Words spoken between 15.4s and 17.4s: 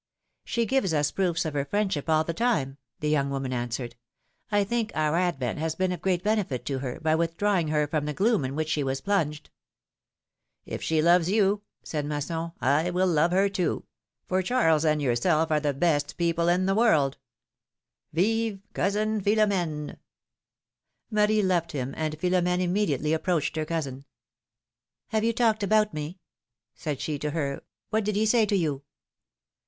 are the best people in the world.